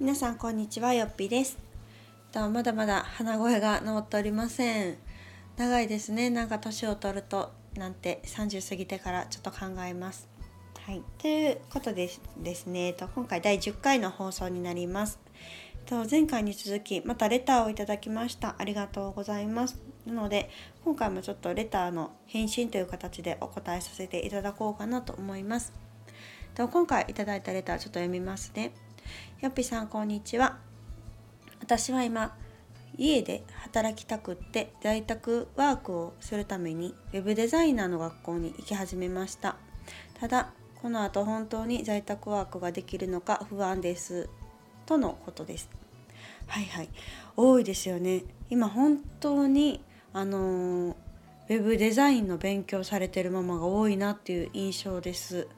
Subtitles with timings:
[0.00, 1.58] 皆さんこんにちはよっぴです。
[2.30, 4.96] とまだまだ鼻声が治っておりません。
[5.56, 6.30] 長いですね。
[6.30, 10.28] なんか年を取るとなんて30過ぎてからちょっと考えます。
[10.86, 11.02] はい。
[11.18, 12.08] ということで
[12.40, 15.18] ですねと今回第10回の放送になります。
[15.84, 18.54] と前回に続きまたレターをいただきました。
[18.56, 19.82] ありがとうございます。
[20.06, 20.48] なので
[20.84, 25.72] 今回もちょっとレターの返信という形でお答えさせていただこうかなと思います。
[26.54, 28.70] と今回いただいたレターちょっと読みますね。
[29.40, 30.58] よっぴさんこんにちは。
[31.60, 32.36] 私は今
[32.96, 39.56] 家で働きたくって在宅ワークをするために web デザイナーの学校に行き始めました。
[40.20, 40.50] ただ
[40.82, 44.28] この後本当に在宅ワークができるのか不安です。
[44.86, 45.70] とのことです。
[46.46, 46.88] はいはい。
[47.36, 48.24] 多いですよね。
[48.50, 50.96] 今本当にあの
[51.48, 55.48] ウェブデザインの勉強されてるママが多いなっていう印象です。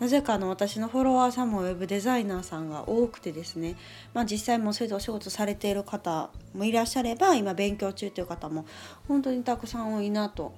[0.00, 3.76] なぜかの私のフォロワーさんもウェブデザイナーさんが多くてですね、
[4.12, 8.66] まあ、実際もそれでお仕事されている方もいらっしゃれば今勉強中という方も
[9.06, 10.52] 本当にたくさん多いなと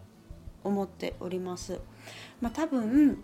[0.64, 1.80] 思っております。
[2.40, 3.22] まあ、多分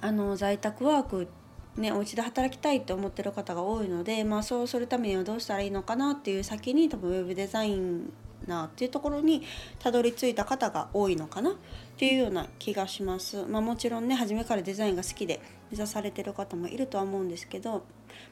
[0.00, 1.28] あの在宅ワーク
[1.76, 8.12] ね、お家で働きたいって思ってる方が多いので、まあ、そうするためにはどうしたらいいのかなっていう先に多分ウェブデザイン
[8.46, 9.42] なっていうところに
[9.78, 11.54] たどり着いた方が多いのかなっ
[11.96, 13.44] ていうような気がします。
[13.46, 15.40] まあ、もちろんね初めからデザインが好きで
[15.70, 17.84] 目指されてる方もいるとは思うんですけど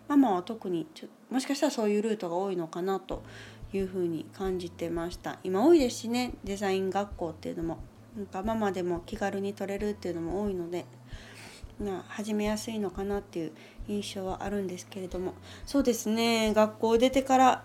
[0.09, 3.23] ママは特にちょもしかしたらそういうルートが多いのかなと
[3.73, 7.79] いうふうに感じてました今多いですしねデザイン学校っていうのも
[8.17, 10.85] なんかママでも気軽に取れるっていうのも多いので。
[11.81, 13.53] な始めやすいのかなっていう
[13.89, 17.65] 印象はあるんですけれどもそうですね学校出てから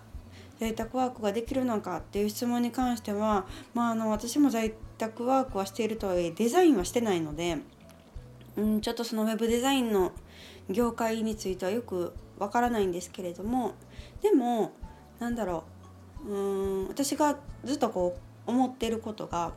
[0.58, 7.58] 在宅ワークができるのかっていう質問に関しては、まあ、あの私も在宅ワークはしているとはいえデザインはしてないので、
[8.56, 10.12] うん、ちょっとそのウェブデザインの
[10.70, 13.74] 業界についてはよくわからないんですけれども
[14.22, 14.72] でも
[15.18, 15.64] なんだろ
[16.26, 18.16] ううん私がずっとこ
[18.46, 19.52] う思ってることが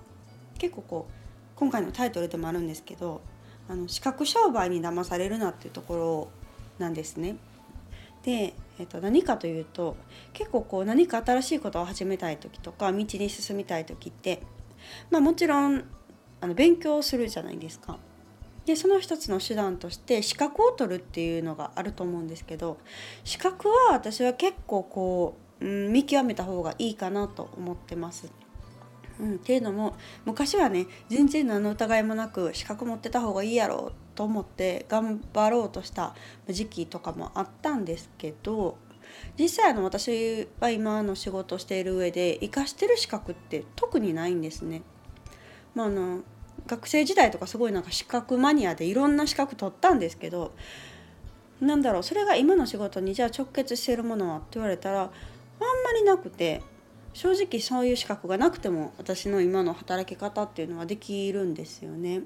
[0.58, 1.14] 結構こう
[1.56, 3.22] 今回のタイトルでもあるんですけど
[3.68, 6.28] あの視覚商売に騙されるなっていうところ
[6.80, 7.36] なんですね。
[8.24, 9.98] でえっと、何かというと
[10.32, 14.42] 結構こう何か新しいことを始めたい時とか道に進みたい時って
[15.12, 15.84] まあもちろん
[16.40, 17.98] あの勉強をするじゃないですか。
[18.66, 22.78] でその一つの手段として資格を取るっていうのがあると思うんですけど
[23.24, 28.32] 資格は私は結構こう、うん、見極めた方がいいかなと思ってます。
[29.20, 36.16] うん、っていうのも昔はね全然何の疑いもなく資格持ってた方がいいやろうと思って頑張ろうとした
[36.48, 38.78] 時期とかもあったんですけど
[39.38, 44.84] 実際の私は今の仕事をしている上で活かしてる資格って特にないんですね。
[45.76, 46.22] まあ、あの
[46.68, 50.54] 学生時代とかすごいなんか資格マニアでいろんな資格取ったんですけど
[51.62, 55.14] なんだろうそれが今の仕事にじゃあ直結してるものはって言われたらあんま
[55.94, 56.62] りなくて
[57.14, 62.22] 正直そういう資格がなくても私の今の働き方っていうのはできるんですよね。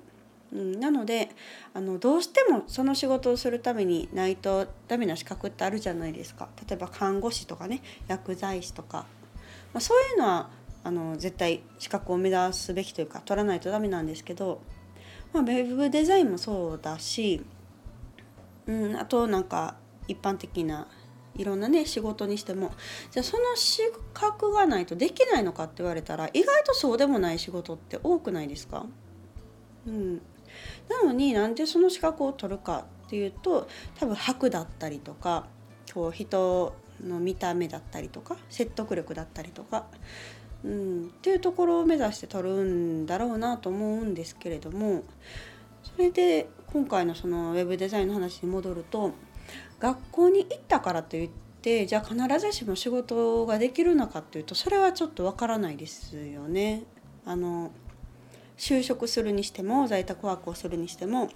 [0.52, 1.30] うん、なので
[1.74, 6.50] あのどうしてもその仕事をするためにないとダメな資格ってあるじゃないですか。
[6.68, 9.06] 例えば看護師とかね薬剤師とか、
[9.74, 10.50] まあ、そういうのは
[10.84, 14.62] あの絶対資格を目指すべきというか取らないとダメなんですけど、
[15.32, 17.44] まあ、ウェブデザインもそうだし、
[18.68, 19.76] うん、あとなんか
[20.08, 20.88] 一般的な
[21.36, 22.72] いろんなね仕事にしても。
[23.12, 23.82] じゃあその資
[24.14, 28.86] 格がないとできないのかって言われたら意外とそうでもない仕事って多くないですか？
[29.88, 30.22] うん、
[30.90, 33.68] なのになんでその資格を取るかっていうと
[34.00, 35.48] 多分白だったりとか
[35.94, 36.74] こう人
[37.06, 39.88] の見た目だったりとか説得力だったりとか、
[40.64, 45.04] うん、っていうところを目指して取るんだろうなと思うんですけれども
[45.84, 49.12] それで今回のそのウェブデザインの話に戻ると
[49.84, 51.30] 学校に行ったからといっ
[51.62, 56.84] てじゃあ必ずしも仕事ができるのかっていうとそれはちょっとわからないですよね。
[57.26, 57.70] あの
[58.58, 61.30] 就職するにしても在宅ワークをするにしても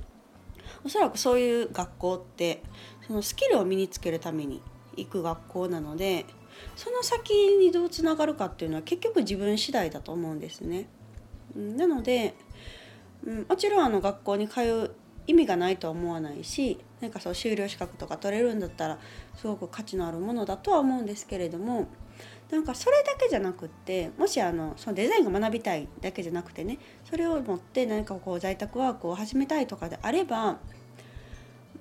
[0.86, 2.64] おそらくそういう学校って
[3.06, 4.62] そのスキルを身につけるために
[4.96, 6.26] 行く学校なので
[6.78, 10.88] その先にどうつながるかっていうのは結局自分次第だと思うんですね。
[11.54, 12.34] なので、
[13.26, 14.92] うん、もちろんあの学校に通う
[15.26, 18.98] 意味がないとは思わないしなんかそう修了資格とか取れるんだったら
[19.36, 21.88] すごく価値のあるものだとは思うんですけれども
[22.50, 26.80] なんかそれだけじゃなくってもしあのそのデザインが学びたいだけじゃなくてね
[27.10, 30.58] それを持って何かこう在宅ワークを始めたいとかであれば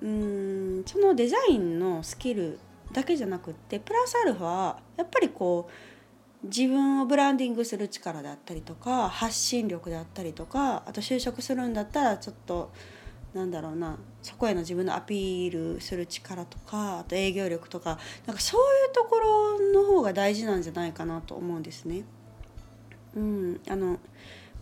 [0.01, 2.59] うーんそのデザインのスキル
[2.91, 12.71] だけじゃなくってプラスアルファやっぱりこう自分をブランディングする力であったりとか発信力であったりとかあと就職するんだったらちょっと
[13.37, 22.03] なんだろうなそこへの自分のアピールする力とかあと営業力とかなんかそういうところの方が大事なんじゃないかなと思うんですね。
[23.15, 23.99] うん、あの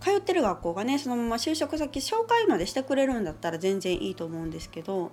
[0.01, 5.11] 通ってる学校がねそのまま就職先紹介までしてくれるんだったら全然いいと思うんですけど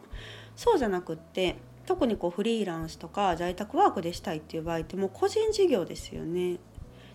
[0.56, 1.56] そうじゃなくって
[1.86, 6.54] 特にこうフリーランスとか在宅ワークでしたいっていう場合ってもう個人事業ですよね。
[6.54, 6.58] っ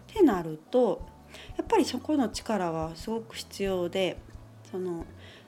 [0.08, 1.06] てなると
[1.58, 4.18] やっぱりそこの力はすごく必要で
[4.72, 5.06] その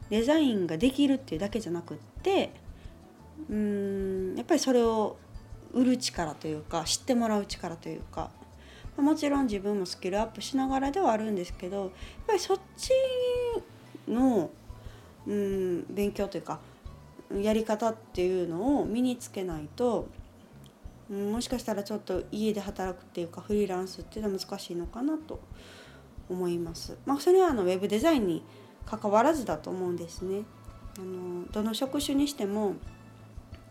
[0.09, 2.51] デザインができるっていうだけじゃなくって
[3.50, 5.17] うーんやっぱりそれを
[5.73, 8.31] 売る力というか知ってもらう力というか
[8.97, 11.89] もちろん自分もスキルアップしながらではあるんですけどやっ
[12.27, 12.91] ぱりそっち
[14.07, 14.50] の
[15.27, 16.59] うん勉強というか
[17.41, 20.07] やり方っていうのを身につけないと
[21.09, 25.39] もしかしたらちょっと家で働くっていうかフリーランスっていうのは難しいのかなと
[26.29, 26.97] 思います。
[27.07, 28.44] まあ、それはあのウェブデザインに
[28.89, 30.44] 関わらずだと思うんですね。
[30.97, 32.75] あのどの職種にしても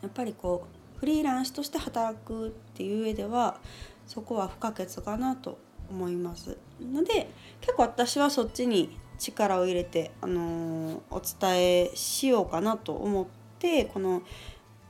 [0.02, 0.66] やっぱりこ
[0.96, 3.58] うフリーランスとして働くっていう上では
[4.06, 5.58] そこは不可欠かなと
[5.90, 7.30] 思いますので
[7.60, 13.26] 結構私はそっちに力を入れて、あのお伝えしようかなと思っ
[13.58, 14.22] てこの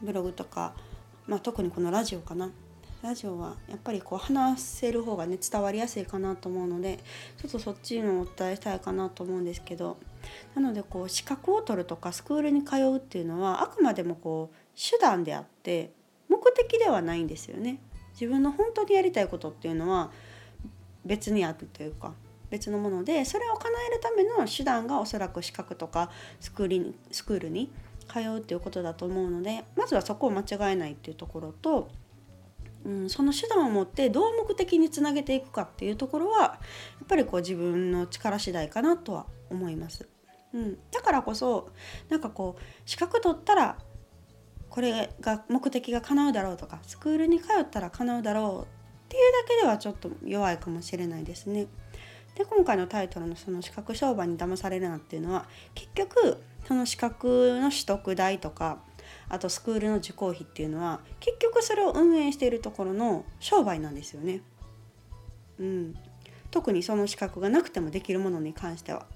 [0.02, 0.74] ブログとか、
[1.26, 2.50] まあ、特にこのラジオかな
[3.02, 6.98] ラジオはやっぱりこう話せる方がね伝わりやすいかなと思うので
[7.40, 9.96] ちょっとそっちのお伝えしたいかなと思うんですけど
[10.54, 15.92] なのでこう資格を取るとかスクールに通うっていうのはあくまでもこう手段であって
[16.28, 17.80] 目的ではないんですよね。
[18.12, 20.10] 自分の本当にやりたいことっていうのは
[21.04, 22.14] 別にあるというか
[22.50, 26.10] 別のものでそれを叶えるための手段がおそらく資格とか
[26.40, 27.70] スクールにスクールに
[28.08, 31.90] 通うっていうことだと思うのでまずはそこを間違えないっていうところと、
[32.84, 36.58] うん、その手段を持ってどう目的につなげていくかっていうところはや
[37.04, 40.08] っぱりこう自分の力次第かなとは思います。
[40.54, 41.70] うん、だからこそ
[42.08, 43.78] なんかこう資格取ったら
[44.70, 51.66] これが目的が叶うだろうとかスクールに通ったら叶うだろうっていうだけではちょっと弱いかもしれないですね。
[52.34, 58.78] で今回のタイトルのその資格商売に騙されるなっていうのは結局その資格の取得代とか
[59.28, 64.42] あとスクールの受講費っていうのは結局それを運営しているところの商売なんですよね。
[65.58, 65.94] うん、
[66.50, 69.06] 特にその資格がなくてもできるものに関しては。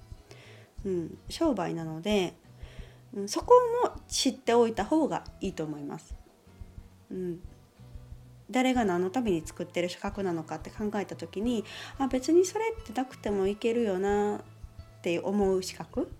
[0.84, 2.34] うん、商売なので
[3.14, 6.14] うん、そこも知っておいた方がいいと思います。
[7.10, 7.40] うん、
[8.50, 11.64] 誰が何のために作ってる資格なのかって考えた時に
[11.98, 14.40] あ別にそれってなくてもいけるよなっ
[15.02, 16.10] て思う資格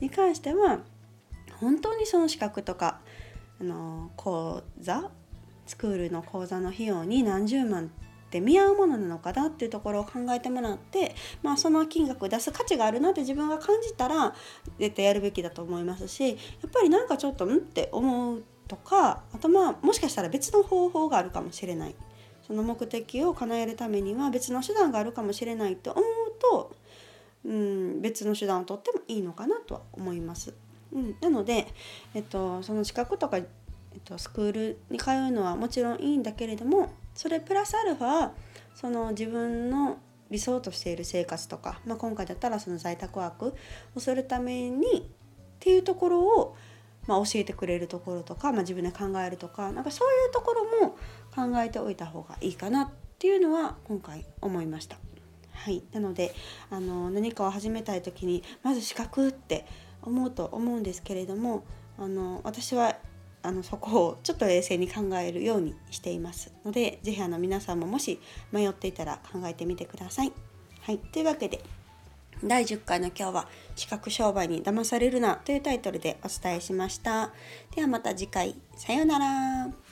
[0.00, 0.80] に関しては
[1.60, 3.00] 本当にその資格とか
[3.60, 5.12] あの講座
[5.66, 7.92] スクールの講座の費用に何十万
[8.34, 14.34] って見合うものなのかなっていうところを考えてもらって、まあ、その金額出す価値があるなって自分が感じたら
[14.80, 16.34] 絶対やるべきだと思いますしや
[16.66, 21.94] っぱりなんかちょっとんって思うとかあとまあもしかしたら別の方法があるかもしれない
[22.44, 26.04] その目的を叶えるためには別の手段があるかもしれないと思う
[26.40, 26.76] と、
[27.44, 30.52] うん、別の手段をとってもいいのかなとは思います。
[30.92, 31.66] うん、なので、
[32.12, 33.44] えっと、その資格とか、えっ
[34.04, 38.30] と、スクールに通うのはもちろんいいんだけれどもそれプラスアルファ
[38.74, 39.98] その自分の
[40.30, 43.54] 理想としている生活とか、まあ、今回だったらその在宅ワーク
[43.94, 45.02] をするためにっ
[45.60, 46.56] ていうところを、
[47.06, 50.96] まあ、教えてくれるところとか、まあ、自分で考えるとかなんかそういうところも
[51.34, 54.98] 考えておいた方がいいかなっていうのは今回思いました。
[55.52, 56.34] はい、なので
[56.70, 59.64] あの何かを始めたい時にまず資格って
[60.02, 61.64] 思うと思うんですけれども
[61.96, 62.96] あの私は
[63.44, 68.18] あのそこをちょっと冷静に考えるようにしていますので是非あの皆さんももし
[68.52, 70.32] 迷っていたら考えてみてください。
[70.80, 71.62] はい、というわけで
[72.42, 77.32] 第10回の今日は「視覚商売に騙されるな」というタイトルでお伝えしました。
[77.74, 79.83] ではまた次回さようなら。